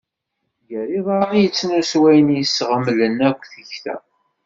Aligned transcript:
Gar 0.69 0.87
yiḍarren 0.91 1.33
i 1.39 1.43
yettnus 1.43 1.91
wayen 1.99 2.27
i 2.33 2.37
yesɣemlen 2.37 3.17
akk 3.29 3.41
tikta. 3.51 3.95